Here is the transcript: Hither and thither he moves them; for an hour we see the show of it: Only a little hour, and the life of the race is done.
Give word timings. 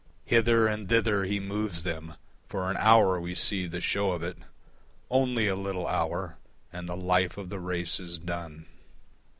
Hither 0.25 0.65
and 0.65 0.89
thither 0.89 1.25
he 1.25 1.39
moves 1.39 1.83
them; 1.83 2.15
for 2.49 2.71
an 2.71 2.77
hour 2.77 3.21
we 3.21 3.35
see 3.35 3.67
the 3.67 3.79
show 3.79 4.13
of 4.13 4.23
it: 4.23 4.35
Only 5.11 5.47
a 5.47 5.55
little 5.55 5.85
hour, 5.85 6.37
and 6.73 6.89
the 6.89 6.97
life 6.97 7.37
of 7.37 7.49
the 7.49 7.59
race 7.59 7.99
is 7.99 8.17
done. 8.17 8.65